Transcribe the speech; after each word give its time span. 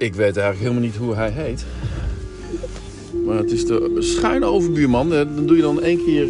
Ik 0.00 0.14
weet 0.14 0.36
eigenlijk 0.36 0.58
helemaal 0.58 0.82
niet 0.82 0.96
hoe 0.96 1.14
hij 1.14 1.30
heet. 1.30 1.66
Maar 3.26 3.36
het 3.36 3.50
is 3.50 3.66
de 3.66 3.96
schuine 3.98 4.46
overbuurman. 4.46 5.12
Eh, 5.12 5.18
Dan 5.18 5.46
doe 5.46 5.56
je 5.56 5.62
dan 5.62 5.82
één 5.82 5.98
keer... 6.04 6.28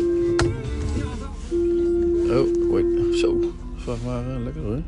Oh, 2.30 2.70
wait. 2.70 3.16
Zo. 3.16 3.52
Vraag 3.76 3.96
maar 4.04 4.30
eh, 4.30 4.42
lekker 4.44 4.62
hoor. 4.62 4.80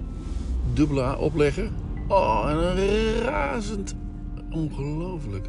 Dubbele 0.73 1.03
A 1.03 1.17
opleggen. 1.17 1.71
Oh, 2.09 2.47
en 2.49 2.57
een 2.57 3.23
razend. 3.23 3.95
Ongelooflijk. 4.51 5.49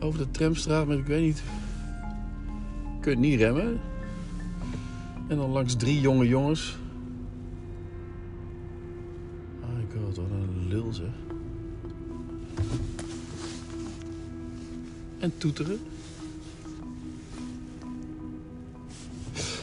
Over 0.00 0.18
de 0.18 0.30
tramstraat 0.30 0.86
met 0.86 0.98
ik 0.98 1.06
weet 1.06 1.22
niet... 1.22 1.42
Kun 3.00 3.10
je 3.12 3.18
niet 3.18 3.40
remmen. 3.40 3.80
En 5.28 5.36
dan 5.36 5.50
langs 5.50 5.74
drie 5.74 6.00
jonge 6.00 6.28
jongens. 6.28 6.78
My 9.60 9.86
god, 9.92 10.16
wat 10.16 10.26
een 10.30 10.68
lul 10.68 10.92
zeg. 10.92 11.08
En 15.20 15.32
toeteren. 15.38 15.78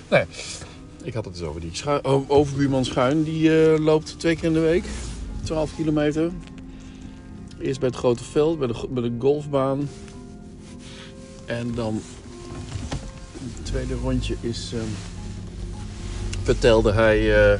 Nee, 0.10 0.24
ik 1.04 1.14
had 1.14 1.26
het 1.26 1.34
dus 1.34 1.44
over 1.44 1.62
die 1.62 1.70
schu- 1.74 2.00
o- 2.02 2.26
overbuurman 2.28 2.86
Schuin. 2.86 3.24
Die 3.24 3.64
eh, 3.72 3.80
loopt 3.80 4.20
twee 4.20 4.36
keer 4.36 4.44
in 4.44 4.54
de 4.54 4.60
week. 4.60 4.86
12 5.44 5.76
kilometer. 5.76 6.32
Eerst 7.60 7.80
bij 7.80 7.90
het 7.90 7.98
grote 7.98 8.24
veld, 8.24 8.60
bij 8.60 8.68
de, 8.68 9.02
de 9.02 9.12
golfbaan. 9.20 9.90
En 11.46 11.74
dan 11.76 12.02
het 13.56 13.66
tweede 13.66 13.94
rondje 13.94 14.36
is, 14.42 14.72
ehm, 14.74 14.84
vertelde 16.44 16.92
hij, 16.92 17.52
eh, 17.54 17.60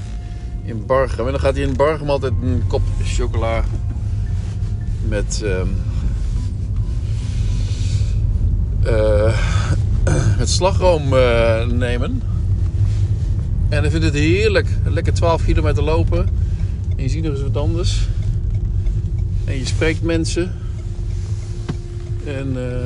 in 0.64 0.86
Bargem. 0.86 1.26
En 1.26 1.32
dan 1.32 1.40
gaat 1.42 1.54
hij 1.56 1.64
in 1.64 1.76
Bargem 1.76 2.10
altijd 2.10 2.34
een 2.42 2.64
kop 2.68 2.82
chocola 3.04 3.64
met, 5.08 5.42
ehm, 5.44 5.68
met 10.38 10.50
slagroom 10.50 11.14
eh, 11.14 11.66
nemen. 11.66 12.22
En 13.70 13.82
hij 13.82 13.90
vindt 13.90 14.06
het 14.06 14.14
heerlijk. 14.14 14.68
Lekker 14.86 15.14
12 15.14 15.46
kilometer 15.46 15.84
lopen. 15.84 16.30
En 16.96 17.04
je 17.04 17.10
ziet 17.10 17.24
nog 17.24 17.32
eens 17.32 17.42
wat 17.42 17.58
anders. 17.58 18.08
En 19.46 19.58
je 19.58 19.66
spreekt 19.66 20.02
mensen. 20.02 20.54
En, 22.26 22.58
eh, 22.58 22.86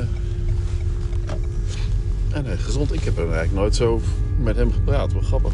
en 2.38 2.58
gezond. 2.58 2.94
Ik 2.94 3.04
heb 3.04 3.18
er 3.18 3.24
eigenlijk 3.24 3.54
nooit 3.54 3.76
zo 3.76 4.02
met 4.40 4.56
hem 4.56 4.72
gepraat. 4.72 5.14
Wat 5.14 5.26
grappig. 5.26 5.54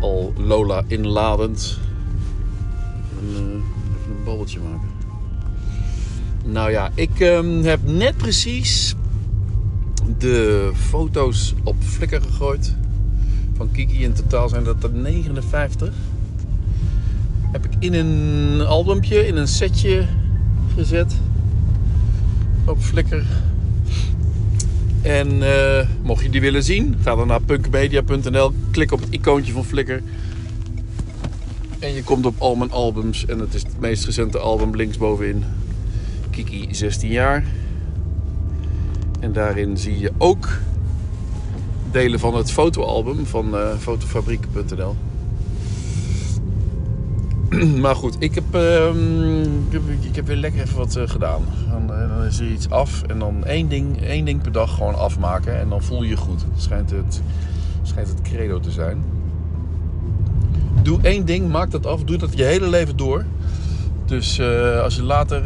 Al 0.00 0.32
Lola 0.36 0.82
inladend. 0.86 1.78
En, 3.18 3.26
eh, 3.34 3.40
even 3.40 4.16
een 4.18 4.24
babbeltje 4.24 4.58
maken. 4.60 4.88
Nou 6.44 6.70
ja, 6.70 6.90
ik 6.94 7.20
ehm, 7.20 7.62
heb 7.62 7.80
net 7.84 8.16
precies 8.16 8.94
de 10.18 10.70
foto's 10.74 11.54
op 11.62 11.76
Flickr 11.78 12.20
gegooid. 12.20 12.74
Van 13.56 13.70
Kiki. 13.70 14.02
In 14.02 14.12
totaal 14.12 14.48
zijn 14.48 14.64
dat 14.64 14.82
er 14.82 14.90
59. 14.90 15.94
Heb 17.52 17.64
ik 17.64 17.70
in 17.78 17.94
een 17.94 18.60
albumpje, 18.60 19.26
in 19.26 19.36
een 19.36 19.48
setje 19.48 20.06
gezet. 20.74 21.14
Op 22.64 22.78
Flickr. 22.80 23.22
En 25.02 25.42
eh, 25.42 25.88
mocht 26.02 26.22
je 26.22 26.30
die 26.30 26.40
willen 26.40 26.62
zien, 26.62 26.96
ga 27.02 27.14
dan 27.14 27.26
naar 27.26 27.40
punkmedia.nl. 27.40 28.52
Klik 28.70 28.92
op 28.92 29.00
het 29.00 29.08
icoontje 29.10 29.52
van 29.52 29.64
Flickr. 29.64 30.00
En 31.78 31.92
je 31.92 32.02
komt 32.02 32.26
op 32.26 32.34
al 32.38 32.54
mijn 32.54 32.70
albums. 32.70 33.26
En 33.26 33.38
het 33.38 33.54
is 33.54 33.62
het 33.62 33.80
meest 33.80 34.04
recente 34.04 34.38
album 34.38 34.76
linksbovenin. 34.76 35.44
Kiki 36.30 36.68
16 36.70 37.10
jaar. 37.10 37.44
En 39.20 39.32
daarin 39.32 39.76
zie 39.76 39.98
je 39.98 40.12
ook 40.18 40.48
delen 41.90 42.20
van 42.20 42.34
het 42.34 42.52
fotoalbum 42.52 43.26
van 43.26 43.56
eh, 43.56 43.76
fotofabriek.nl. 43.78 44.96
maar 47.82 47.96
goed, 47.96 48.16
ik 48.18 48.34
heb, 48.34 48.54
ehm, 48.54 49.42
ik 49.42 49.72
heb, 49.72 49.82
ik 50.00 50.16
heb 50.16 50.26
weer 50.26 50.36
lekker 50.36 50.62
even 50.62 50.76
wat 50.76 50.96
eh, 50.96 51.08
gedaan. 51.08 51.42
Dan, 51.70 51.94
eh, 51.94 52.08
dan 52.08 52.24
is 52.24 52.38
er 52.38 52.46
iets 52.46 52.70
af 52.70 53.02
en 53.02 53.18
dan 53.18 53.44
één 53.44 53.68
ding, 53.68 54.02
één 54.02 54.24
ding 54.24 54.42
per 54.42 54.52
dag 54.52 54.74
gewoon 54.74 54.94
afmaken. 54.94 55.58
En 55.58 55.68
dan 55.68 55.82
voel 55.82 56.02
je 56.02 56.08
je 56.08 56.16
goed. 56.16 56.44
Schijnt 56.56 56.90
het, 56.90 57.22
schijnt 57.82 58.08
het 58.08 58.22
credo 58.22 58.60
te 58.60 58.70
zijn. 58.70 59.04
Doe 60.82 60.98
één 61.02 61.24
ding, 61.24 61.50
maak 61.50 61.70
dat 61.70 61.86
af. 61.86 62.04
Doe 62.04 62.16
dat 62.16 62.36
je 62.36 62.44
hele 62.44 62.68
leven 62.68 62.96
door. 62.96 63.24
Dus 64.04 64.40
als 64.82 64.96
je 64.96 65.02
later 65.02 65.42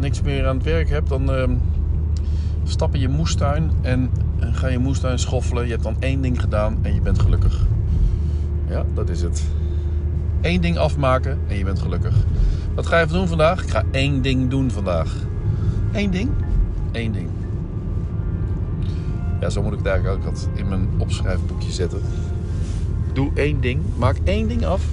niks 0.00 0.22
meer 0.22 0.46
aan 0.46 0.56
het 0.56 0.64
werk 0.64 0.88
hebt, 0.88 1.08
dan 1.08 1.32
ehm, 1.32 1.50
stap 2.70 2.94
in 2.94 3.00
je 3.00 3.08
moestuin 3.08 3.70
en 3.82 4.10
ga 4.40 4.66
je 4.66 4.78
moestuin 4.78 5.18
schoffelen. 5.18 5.64
Je 5.64 5.70
hebt 5.70 5.82
dan 5.82 5.96
één 5.98 6.20
ding 6.20 6.40
gedaan 6.40 6.78
en 6.82 6.94
je 6.94 7.00
bent 7.00 7.18
gelukkig. 7.18 7.66
Ja, 8.68 8.84
dat 8.94 9.08
is 9.08 9.22
het. 9.22 9.42
Eén 10.40 10.60
ding 10.60 10.78
afmaken 10.78 11.38
en 11.48 11.56
je 11.56 11.64
bent 11.64 11.78
gelukkig. 11.78 12.14
Wat 12.74 12.86
ga 12.86 12.98
je 12.98 13.04
even 13.04 13.16
doen 13.16 13.28
vandaag? 13.28 13.62
Ik 13.62 13.70
ga 13.70 13.84
één 13.90 14.22
ding 14.22 14.50
doen 14.50 14.70
vandaag. 14.70 15.14
Eén 15.92 16.10
ding? 16.10 16.30
Eén 16.92 17.12
ding. 17.12 17.28
Ja, 19.40 19.50
zo 19.50 19.62
moet 19.62 19.72
ik 19.72 19.78
het 19.78 19.86
eigenlijk 19.86 20.18
ook 20.18 20.26
altijd 20.26 20.48
in 20.54 20.68
mijn 20.68 20.88
opschrijfboekje 20.98 21.72
zetten. 21.72 22.00
Doe 23.12 23.30
één 23.34 23.60
ding. 23.60 23.80
Maak 23.96 24.16
één 24.24 24.48
ding 24.48 24.64
af. 24.64 24.84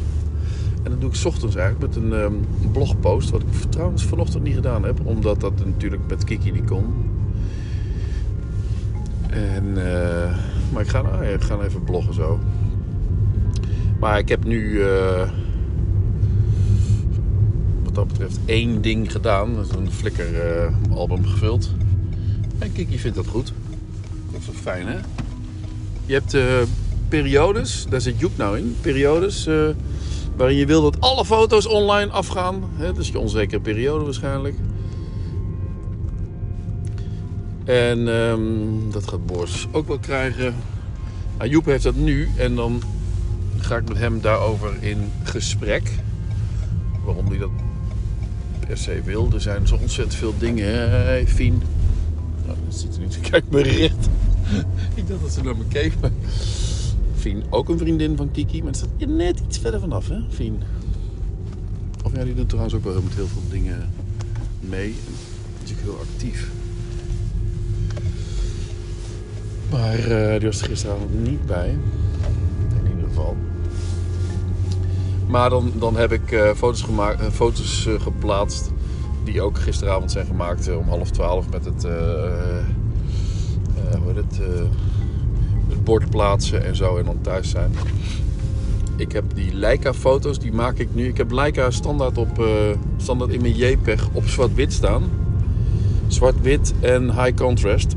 En 0.84 0.92
dat 0.92 1.02
doe 1.02 1.10
ik 1.10 1.16
's 1.16 1.26
ochtends 1.26 1.56
eigenlijk 1.56 1.96
met 1.96 2.04
een 2.04 2.14
ehm, 2.14 2.34
blogpost. 2.72 3.30
Wat 3.30 3.42
ik 3.42 3.48
trouwens 3.70 4.04
vanochtend 4.04 4.44
niet 4.44 4.56
gedaan 4.56 4.84
heb. 4.84 5.00
Omdat 5.04 5.42
dat 5.42 5.66
natuurlijk 5.66 6.02
met 6.08 6.24
Kiki 6.24 6.52
niet 6.52 6.66
kon. 6.66 6.86
En, 9.38 9.78
eh, 9.78 10.36
maar 10.74 10.82
ik 10.82 10.88
ga, 10.90 11.02
nou, 11.02 11.40
ga 11.40 11.60
even 11.62 11.84
bloggen 11.84 12.14
zo. 12.14 12.40
Maar 14.00 14.18
ik 14.18 14.30
heb 14.30 14.44
nu, 14.44 14.82
eh, 14.82 15.30
wat 17.84 17.96
dat 17.96 18.08
betreft, 18.08 18.40
één 18.46 18.82
ding 18.82 19.12
gedaan. 19.12 19.56
Dat 19.56 19.66
is 19.66 19.72
een 19.72 19.92
Flickr 19.92 20.22
eh, 20.22 20.74
album 20.92 21.26
gevuld. 21.26 21.72
En 22.60 22.72
Kiki 22.72 23.00
vindt 23.00 23.18
dat 23.18 23.28
goed. 23.28 23.54
Dat 24.32 24.40
is 24.40 24.46
wel 24.46 24.56
fijn, 24.56 24.88
hè? 24.88 24.98
Je 26.06 26.14
hebt 26.14 26.38
periodes, 27.10 27.86
daar 27.90 28.02
zit 28.02 28.20
Joep 28.20 28.38
nou 28.38 28.58
in. 28.58 28.76
Periodes 28.82 29.50
waarin 30.36 30.58
je 30.58 30.66
wil 30.66 30.82
dat 30.82 31.02
alle 31.02 31.26
foto's 31.26 31.68
online 31.68 32.12
afgaan. 32.12 32.64
Hè? 32.76 32.86
Dat 32.86 32.98
is 32.98 33.08
je 33.08 33.20
onzekere 33.20 33.62
periode 33.62 34.04
waarschijnlijk. 34.04 34.56
En 37.68 38.08
ehm, 38.08 38.92
dat 38.92 39.08
gaat 39.08 39.26
Boris 39.26 39.68
ook 39.72 39.88
wel 39.88 40.00
krijgen. 40.00 40.56
Nou, 41.38 41.50
Joep 41.50 41.66
heeft 41.66 41.84
dat 41.84 41.96
nu 41.96 42.30
en 42.38 42.56
dan 42.56 42.82
ga 43.58 43.78
ik 43.78 43.88
met 43.88 43.98
hem 43.98 44.22
daarover 44.22 44.74
in 44.80 45.12
gesprek. 45.24 45.92
Waarom 47.04 47.28
hij 47.28 47.38
dat 47.38 47.50
per 48.68 48.78
se 48.78 49.02
wil. 49.04 49.30
Er 49.34 49.42
zijn 49.42 49.68
zo 49.68 49.76
ontzettend 49.76 50.16
veel 50.16 50.34
dingen. 50.40 51.28
Fien. 51.28 51.62
Nou, 52.46 52.58
dat 52.66 52.78
ziet 52.78 52.96
er 52.96 53.02
niet. 53.02 53.20
Kijk 53.30 53.44
me 53.50 53.62
recht. 53.62 54.10
ik 54.94 55.08
dacht 55.08 55.22
dat 55.22 55.32
ze 55.32 55.44
naar 55.44 55.58
me 55.58 55.66
keek. 55.68 55.94
Maar... 56.02 56.12
Fien, 57.16 57.44
ook 57.50 57.70
een 57.70 57.78
vriendin 57.78 58.18
van 58.18 58.32
Kiki. 58.32 58.58
Maar 58.58 58.72
het 58.72 58.78
staat 58.78 59.10
net 59.10 59.40
iets 59.48 59.58
verder 59.58 59.80
vanaf, 59.80 60.08
hè, 60.08 60.20
Fien. 60.30 60.62
Of 62.04 62.16
ja, 62.16 62.24
die 62.24 62.36
doet 62.36 62.50
trouwens 62.50 62.76
ook 62.76 62.84
wel 62.84 63.02
met 63.02 63.16
heel 63.16 63.28
veel 63.28 63.42
dingen 63.50 63.90
mee. 64.60 64.88
En 64.88 65.14
is 65.64 65.72
heel 65.84 66.00
actief. 66.00 66.50
Maar 69.72 70.00
eh, 70.00 70.40
die 70.40 70.48
was 70.48 70.62
er 70.62 70.68
gisteravond 70.68 71.24
niet 71.24 71.46
bij. 71.46 71.78
In 72.84 72.90
ieder 72.90 73.08
geval. 73.08 73.36
Maar 75.28 75.50
dan, 75.50 75.72
dan 75.76 75.96
heb 75.96 76.12
ik 76.12 76.32
eh, 76.32 76.50
foto's, 76.56 76.82
gemaakt, 76.82 77.22
eh, 77.22 77.28
foto's 77.32 77.90
geplaatst. 77.98 78.72
Die 79.24 79.42
ook 79.42 79.60
gisteravond 79.60 80.12
zijn 80.12 80.26
gemaakt 80.26 80.76
om 80.76 80.88
half 80.88 81.10
twaalf 81.10 81.50
met 81.50 81.66
het, 81.66 81.84
hoe 84.00 84.14
het, 84.16 84.40
het 85.70 85.84
bord 85.84 86.10
plaatsen 86.10 86.64
en 86.66 86.76
zo 86.76 86.98
en 86.98 87.06
dan 87.06 87.22
thuis 87.22 87.50
zijn. 87.50 87.72
Ik 88.96 89.12
heb 89.12 89.24
die 89.36 89.54
Leica 89.54 89.94
foto's, 89.94 90.40
die 90.40 90.54
maak 90.54 90.78
ik 90.78 90.88
nu. 90.94 91.08
Ik 91.08 91.18
heb 91.18 91.32
Leica 91.32 91.72
standaard, 91.72 92.18
op, 92.18 92.48
standaard 92.98 93.32
in 93.32 93.42
mijn 93.42 93.56
JPEG 93.56 94.08
op 94.12 94.28
zwart-wit 94.28 94.74
staan. 94.74 95.04
Zwart-wit 96.08 96.74
en 96.80 97.04
high 97.04 97.34
contrast. 97.34 97.96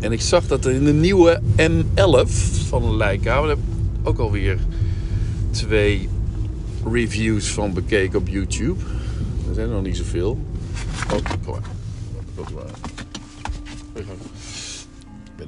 En 0.00 0.12
ik 0.12 0.20
zag 0.20 0.46
dat 0.46 0.64
er 0.64 0.72
in 0.72 0.84
de 0.84 0.92
nieuwe 0.92 1.40
M11 1.56 2.30
van 2.68 2.96
Leica, 2.96 3.42
we 3.42 3.48
hebben 3.48 3.66
ook 4.02 4.18
alweer 4.18 4.58
twee 5.50 6.08
reviews 6.84 7.52
van 7.52 7.72
bekeken 7.72 8.18
op 8.18 8.28
YouTube. 8.28 8.84
Er 9.48 9.54
zijn 9.54 9.68
er 9.68 9.74
nog 9.74 9.82
niet 9.82 9.96
zoveel. 9.96 10.38
Oh, 11.12 11.18
kom 11.44 11.52
maar. 11.52 11.62
Kom 12.34 12.54
maar. 12.54 12.64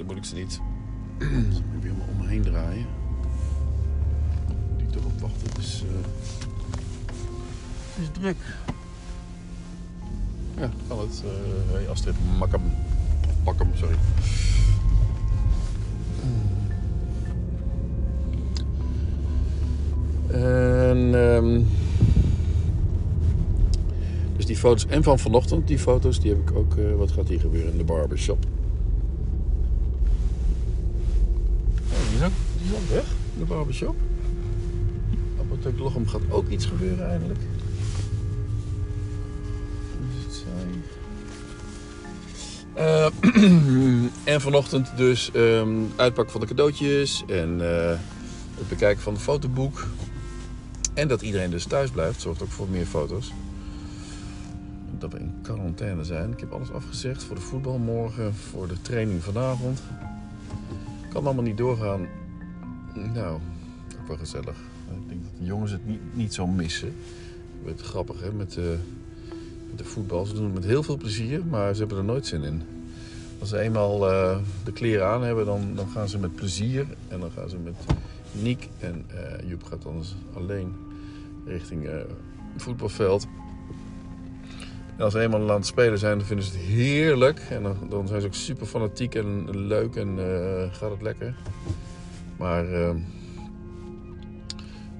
Moet 0.07 0.17
ik 0.17 0.25
ze 0.25 0.35
niet. 0.35 0.61
Moet 1.19 1.83
helemaal 1.83 2.07
om 2.11 2.17
me 2.19 2.29
heen 2.29 2.43
draaien. 2.43 2.87
Die 4.77 4.87
toch 4.87 5.05
op 5.05 5.21
wachten. 5.21 5.49
Eh, 5.49 5.63
Het 7.95 8.03
is 8.03 8.09
druk. 8.21 8.37
Ja, 10.59 10.71
kan 10.89 10.99
het. 10.99 11.23
Uh, 11.83 11.91
Astrid, 11.91 12.15
mak 12.39 12.51
hem. 12.53 12.61
Pak 13.45 13.59
hem, 13.59 13.71
sorry. 13.75 13.95
En, 20.33 21.15
um, 21.15 21.67
dus 24.37 24.47
die 24.47 24.57
foto's, 24.57 24.87
en 24.87 25.03
van 25.03 25.19
vanochtend, 25.19 25.67
die 25.67 25.79
foto's, 25.79 26.21
die 26.21 26.31
heb 26.31 26.49
ik 26.49 26.57
ook. 26.57 26.75
Uh, 26.75 26.95
wat 26.95 27.11
gaat 27.11 27.29
hier 27.29 27.41
gebeuren 27.41 27.73
in 27.73 27.79
de 27.79 27.85
barbershop? 27.85 28.45
Oh, 31.91 32.09
die, 32.09 32.19
is 32.19 32.25
ook, 32.25 32.33
die 32.59 32.71
is 32.71 32.77
ook 32.77 32.89
weg, 32.89 33.05
de 33.39 33.45
barbershop. 33.45 33.95
Apotheek 35.41 35.79
Lochem 35.79 36.09
gaat 36.09 36.31
ook 36.31 36.49
iets 36.49 36.67
gebeuren 36.67 37.11
eindelijk. 37.11 37.41
Uh, 42.77 43.07
en 44.35 44.41
vanochtend 44.41 44.97
dus 44.97 45.31
um, 45.35 45.93
uitpakken 45.97 46.33
van 46.33 46.41
de 46.41 46.47
cadeautjes 46.47 47.25
en 47.29 47.59
uh, 47.61 47.91
het 48.57 48.69
bekijken 48.69 49.03
van 49.03 49.13
het 49.13 49.23
fotoboek. 49.23 49.87
En 50.95 51.09
dat 51.09 51.23
iedereen 51.23 51.51
dus 51.51 51.65
thuis 51.65 51.91
blijft, 51.91 52.21
zorgt 52.21 52.43
ook 52.43 52.51
voor 52.51 52.69
meer 52.69 52.87
foto's. 52.87 53.33
Dat 54.99 55.13
we 55.13 55.19
in 55.19 55.35
quarantaine 55.43 56.05
zijn. 56.05 56.33
Ik 56.33 56.41
heb 56.41 56.53
alles 56.53 56.73
afgezegd 56.73 57.23
voor 57.23 57.37
de 57.37 57.43
voetbal 57.43 57.79
morgen, 57.79 58.35
voor 58.35 58.69
de 58.69 58.83
training 58.83 59.23
vanavond. 59.23 59.83
Kan 61.09 61.25
allemaal 61.25 61.45
niet 61.45 61.57
doorgaan. 61.57 62.07
Nou, 63.15 63.41
ook 64.01 64.09
wel 64.09 64.17
gezellig. 64.17 64.57
Ik 64.91 65.09
denk 65.09 65.23
dat 65.23 65.33
de 65.39 65.45
jongens 65.45 65.71
het 65.71 65.87
niet, 65.87 66.01
niet 66.13 66.35
zo 66.35 66.47
missen. 66.47 66.95
Het 67.65 67.81
grappig 67.81 68.21
hè, 68.21 68.33
met 68.33 68.53
de, 68.53 68.79
met 68.99 69.02
de 69.77 69.85
voetbal. 69.85 70.25
Ze 70.25 70.35
doen 70.35 70.45
het 70.45 70.55
met 70.55 70.65
heel 70.65 70.83
veel 70.83 70.97
plezier, 70.97 71.45
maar 71.45 71.75
ze 71.75 71.81
hebben 71.81 71.99
er 71.99 72.05
nooit 72.05 72.27
zin 72.27 72.43
in. 72.43 72.63
Als 73.39 73.49
ze 73.49 73.59
eenmaal 73.59 74.11
uh, 74.13 74.37
de 74.65 74.73
kleren 74.73 75.07
aan 75.07 75.23
hebben, 75.23 75.45
dan, 75.45 75.75
dan 75.75 75.89
gaan 75.89 76.09
ze 76.09 76.19
met 76.19 76.35
plezier. 76.35 76.87
En 77.09 77.21
dan 77.21 77.31
gaan 77.31 77.49
ze 77.49 77.57
met 77.57 77.75
Niek 78.33 78.69
en 78.79 79.05
uh, 79.15 79.49
Joep 79.49 79.65
gaat 79.65 79.83
dan 79.83 80.03
alleen 80.35 80.75
richting 81.45 81.87
het 82.53 82.63
voetbalveld. 82.63 83.27
En 84.97 85.05
als 85.05 85.13
ze 85.13 85.21
eenmaal 85.21 85.51
aan 85.51 85.57
het 85.57 85.67
spelen 85.67 85.99
zijn, 85.99 86.19
dan 86.19 86.27
vinden 86.27 86.47
ze 86.47 86.53
het 86.53 86.61
heerlijk. 86.61 87.41
En 87.51 87.63
dan, 87.63 87.77
dan 87.89 88.09
zijn 88.09 88.21
ze 88.21 88.27
ook 88.27 88.35
super 88.35 88.67
fanatiek 88.67 89.15
en 89.15 89.57
leuk 89.67 89.97
en 89.97 90.19
gaat 90.73 90.91
het 90.91 91.03
lekker. 91.03 91.35
Maar 92.37 92.65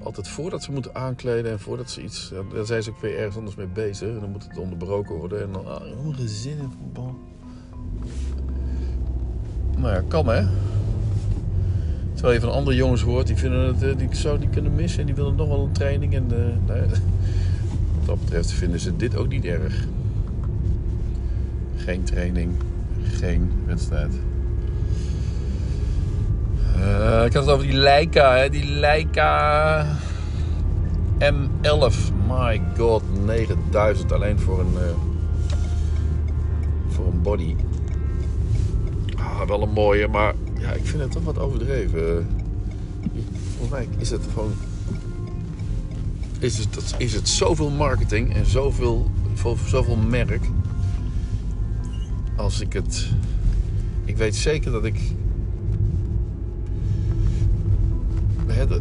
altijd 0.05 0.29
voordat 0.29 0.63
ze 0.63 0.73
moeten 0.73 0.95
aankleden 0.95 1.51
en 1.51 1.61
voordat 1.61 1.91
ze 1.91 2.03
iets. 2.03 2.33
Dan 2.53 2.67
zijn 2.67 2.83
ze 2.83 2.91
ook 2.91 3.01
weer 3.01 3.19
ergens 3.19 3.37
anders 3.37 3.57
mee 3.57 3.67
bezig. 3.67 4.09
En 4.09 4.21
dan 4.21 4.31
moet 4.31 4.45
het 4.49 4.59
onderbroken 4.59 5.15
worden. 5.15 5.43
En 5.43 5.53
dan. 5.53 5.67
Ah, 5.67 5.83
zin 6.25 6.59
in 6.59 6.73
voetbal. 6.79 7.19
Nou 9.77 9.95
ja, 9.95 10.03
kan 10.09 10.29
hè. 10.29 10.47
Terwijl 12.15 12.35
je 12.35 12.41
van 12.41 12.53
andere 12.53 12.77
jongens 12.77 13.03
hoort, 13.03 13.27
die 13.27 13.37
vinden 13.37 13.67
het, 13.67 13.83
eh, 13.83 13.97
die 13.97 14.09
zou 14.11 14.39
niet 14.39 14.51
kunnen 14.51 14.75
missen. 14.75 15.01
En 15.01 15.07
die 15.07 15.15
willen 15.15 15.35
nog 15.35 15.49
wel 15.49 15.65
een 15.65 15.73
training. 15.73 16.15
En 16.15 16.25
uh, 16.25 16.39
nou 16.67 16.81
ja, 16.81 16.87
wat 17.97 18.07
dat 18.07 18.21
betreft 18.21 18.51
vinden 18.51 18.81
ze 18.81 18.97
dit 18.97 19.17
ook 19.17 19.29
niet 19.29 19.45
erg. 19.45 19.87
Geen 21.77 22.03
training, 22.03 22.53
geen 23.03 23.51
wedstrijd. 23.67 24.15
Uh, 26.83 27.25
ik 27.25 27.33
had 27.33 27.45
het 27.45 27.55
over 27.55 27.67
die 27.67 27.77
Leica, 27.77 28.37
hè? 28.37 28.51
die 28.51 28.65
Leica 28.65 29.85
M11. 31.19 31.95
My 32.29 32.63
god, 32.77 33.03
9000 33.25 34.13
alleen 34.13 34.39
voor 34.39 34.61
een, 34.61 34.73
uh, 34.75 34.81
voor 36.89 37.07
een 37.07 37.23
body. 37.23 37.55
Ah, 39.17 39.49
wel 39.49 39.63
een 39.63 39.73
mooie, 39.73 40.09
maar 40.09 40.35
ja, 40.59 40.71
ik 40.71 40.87
vind 40.87 41.03
het 41.03 41.11
toch 41.11 41.25
wat 41.25 41.39
overdreven. 41.39 42.27
Volgens 43.57 43.71
mij 43.71 43.89
is 43.97 44.11
het 44.11 44.27
gewoon. 44.33 44.53
Is 46.39 46.59
het, 46.59 46.95
is 46.99 47.15
het 47.15 47.29
zoveel 47.29 47.71
marketing 47.71 48.35
en 48.35 48.47
zoveel, 48.47 49.11
zoveel 49.67 49.97
merk. 49.97 50.45
Als 52.37 52.61
ik 52.61 52.73
het. 52.73 53.09
Ik 54.05 54.17
weet 54.17 54.37
zeker 54.37 54.73
dat 54.73 54.85
ik 54.85 55.01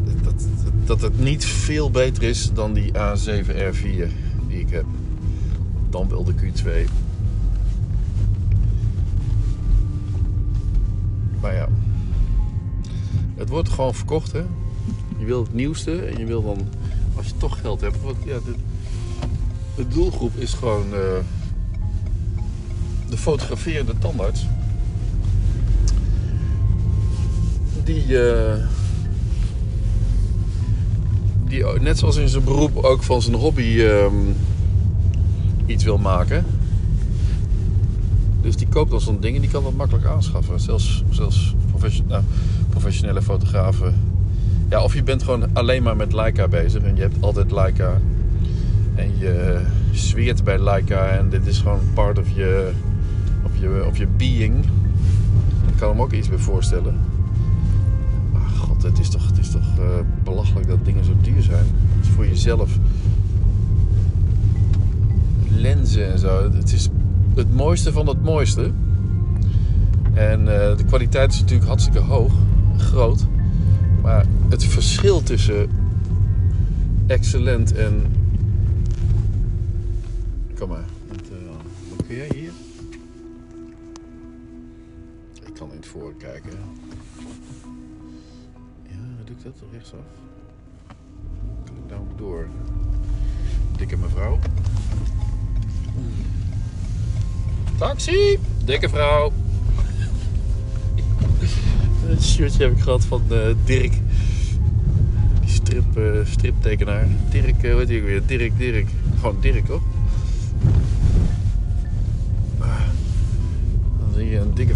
dat, 0.00 0.46
dat, 0.84 1.00
het 1.00 1.18
niet 1.18 1.44
veel 1.44 1.90
beter 1.90 2.22
is 2.22 2.50
dan 2.54 2.72
die 2.72 2.92
A7R4 2.92 4.08
die 4.48 4.60
ik 4.60 4.70
heb. 4.70 4.84
Dan 5.90 6.08
wel 6.08 6.24
de 6.24 6.34
Q2. 6.34 6.90
Maar 11.40 11.54
ja, 11.54 11.68
het 13.34 13.48
wordt 13.48 13.68
gewoon 13.68 13.94
verkocht 13.94 14.32
hè. 14.32 14.42
Je 15.18 15.24
wil 15.24 15.42
het 15.42 15.54
nieuwste 15.54 16.02
en 16.02 16.18
je 16.18 16.24
wil 16.24 16.42
dan, 16.42 16.58
als 17.16 17.26
je 17.26 17.36
toch 17.36 17.60
geld 17.60 17.80
hebt, 17.80 18.02
wat, 18.02 18.16
ja, 18.24 18.38
de, 18.44 18.54
de 19.76 19.88
doelgroep 19.88 20.36
is 20.36 20.52
gewoon 20.52 20.86
uh, 20.86 20.98
de 23.08 23.16
fotograferende 23.16 23.98
tandarts. 23.98 24.46
Die, 27.84 28.06
uh, 28.06 28.54
die 31.52 31.80
net 31.80 31.98
zoals 31.98 32.16
in 32.16 32.28
zijn 32.28 32.44
beroep 32.44 32.76
ook 32.76 33.02
van 33.02 33.22
zijn 33.22 33.36
hobby 33.36 33.78
um, 33.80 34.36
iets 35.66 35.84
wil 35.84 35.98
maken. 35.98 36.44
Dus 38.40 38.56
die 38.56 38.66
koopt 38.68 38.90
dan 38.90 39.00
zo'n 39.00 39.20
ding 39.20 39.34
en 39.34 39.40
die 39.40 39.50
kan 39.50 39.62
dat 39.62 39.74
makkelijk 39.74 40.06
aanschaffen. 40.06 40.60
Zelfs, 40.60 41.04
zelfs 41.10 41.54
nou, 42.06 42.22
professionele 42.70 43.22
fotografen. 43.22 43.94
Ja, 44.70 44.82
of 44.82 44.94
je 44.94 45.02
bent 45.02 45.22
gewoon 45.22 45.48
alleen 45.52 45.82
maar 45.82 45.96
met 45.96 46.12
Leica 46.12 46.48
bezig 46.48 46.82
en 46.82 46.96
je 46.96 47.02
hebt 47.02 47.16
altijd 47.20 47.50
Leica. 47.50 48.00
En 48.94 49.18
je 49.18 49.60
zweert 49.92 50.44
bij 50.44 50.58
Leica 50.58 51.08
en 51.08 51.28
dit 51.28 51.46
is 51.46 51.58
gewoon 51.58 51.80
part 51.94 52.18
of 52.18 52.28
je, 52.34 52.70
of 53.44 53.50
je, 53.60 53.84
of 53.86 53.98
je 53.98 54.06
being. 54.06 54.64
Ik 55.66 55.76
kan 55.76 55.88
hem 55.88 56.00
ook 56.00 56.12
iets 56.12 56.28
bij 56.28 56.38
voorstellen 56.38 57.12
het 58.82 58.98
is 58.98 59.08
toch, 59.08 59.26
het 59.26 59.38
is 59.38 59.50
toch 59.50 59.78
uh, 59.78 59.84
belachelijk 60.24 60.68
dat 60.68 60.84
dingen 60.84 61.04
zo 61.04 61.12
duur 61.20 61.42
zijn. 61.42 61.64
Is 62.00 62.08
voor 62.08 62.26
jezelf. 62.26 62.78
Lenzen 65.48 66.12
en 66.12 66.18
zo. 66.18 66.50
Het 66.52 66.72
is 66.72 66.88
het 67.34 67.54
mooiste 67.54 67.92
van 67.92 68.06
het 68.06 68.22
mooiste. 68.22 68.70
En 70.14 70.40
uh, 70.40 70.46
de 70.76 70.84
kwaliteit 70.86 71.32
is 71.32 71.40
natuurlijk 71.40 71.68
hartstikke 71.68 71.98
hoog, 71.98 72.32
groot. 72.76 73.26
Maar 74.02 74.26
het 74.48 74.64
verschil 74.64 75.22
tussen 75.22 75.70
excellent 77.06 77.74
en. 77.74 78.02
Kom 80.58 80.68
maar. 80.68 80.84
Wat, 81.08 81.20
wat 81.96 82.06
kun 82.06 82.16
jij 82.16 82.30
hier? 82.34 82.50
Ik 85.46 85.54
kan 85.54 85.70
in 85.70 85.76
het 85.76 85.86
kijken 89.42 89.60
dat? 89.60 89.68
Rechtsaf. 89.72 89.98
Kan 91.64 91.74
ik 91.76 91.90
nou 91.90 92.02
door? 92.16 92.48
Dikke 93.76 93.96
mevrouw. 93.96 94.38
Taxi! 97.78 98.38
Dikke 98.64 98.88
vrouw. 98.88 99.32
Het 102.06 102.24
shirtje 102.24 102.62
heb 102.62 102.72
ik 102.72 102.82
gehad 102.82 103.04
van 103.04 103.22
uh, 103.30 103.38
Dirk. 103.64 103.92
Die 105.40 105.50
strip, 105.50 105.98
uh, 105.98 106.26
striptekenaar. 106.26 107.06
Dirk, 107.30 107.62
uh, 107.62 107.74
weet 107.74 107.88
je 107.88 108.00
weer? 108.00 108.26
Dirk, 108.26 108.58
Dirk. 108.58 108.88
Gewoon 109.20 109.40
Dirk, 109.40 109.66
toch? 109.66 109.82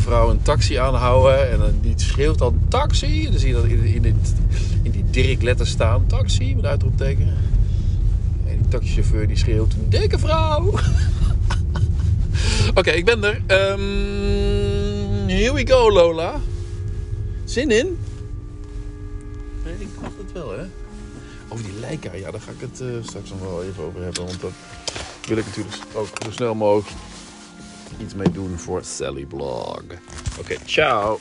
Vrouw 0.06 0.30
een 0.30 0.42
taxi 0.42 0.74
aanhouden. 0.74 1.50
En 1.50 1.78
die 1.80 1.94
schreeuwt 1.96 2.38
dan 2.38 2.58
taxi. 2.68 3.24
En 3.24 3.30
dan 3.30 3.40
zie 3.40 3.48
je 3.48 3.54
dat 3.54 3.64
in, 3.64 3.84
in, 3.84 4.16
in 4.82 4.90
die 4.90 5.04
Dirk 5.10 5.42
letters 5.42 5.70
staan. 5.70 6.06
Taxi, 6.06 6.54
met 6.54 6.64
uitroepteken. 6.64 7.26
En 8.46 8.56
die 8.58 8.68
taxichauffeur 8.68 9.26
die 9.26 9.36
schreeuwt 9.36 9.74
dikke 9.88 10.18
vrouw. 10.18 10.72
Oké, 12.78 12.90
ik 12.90 13.04
ben 13.04 13.24
er. 13.24 13.34
Um, 13.34 15.28
here 15.28 15.52
we 15.52 15.66
go 15.66 15.92
Lola. 15.92 16.40
Zin 17.44 17.70
in? 17.70 17.98
Ik 19.78 19.88
dacht 20.02 20.12
het 20.18 20.32
wel 20.32 20.50
hè. 20.50 20.64
Over 21.48 21.64
die 21.64 21.80
Leica, 21.80 22.14
ja 22.14 22.30
daar 22.30 22.40
ga 22.40 22.50
ik 22.50 22.60
het 22.60 22.80
uh, 22.80 22.88
straks 23.02 23.30
nog 23.30 23.40
wel 23.40 23.64
even 23.64 23.84
over 23.84 24.02
hebben. 24.02 24.26
Want 24.26 24.40
dat 24.40 24.52
wil 25.26 25.36
ik 25.36 25.44
natuurlijk 25.44 25.76
ook 25.92 26.08
zo 26.24 26.30
snel 26.30 26.54
mogelijk 26.54 26.88
iets 28.00 28.14
mee 28.14 28.30
doen 28.30 28.58
voor 28.58 28.84
Sally 28.84 29.24
Blog. 29.24 29.76
Oké, 29.76 29.98
okay, 30.40 30.58
ciao! 30.64 31.18